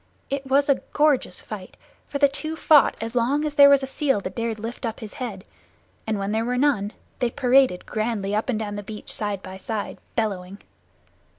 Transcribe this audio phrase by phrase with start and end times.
[0.31, 3.85] It was a gorgeous fight, for the two fought as long as there was a
[3.85, 5.45] seal that dared lift up his head,
[6.07, 9.57] and when there were none they paraded grandly up and down the beach side by
[9.57, 10.57] side, bellowing.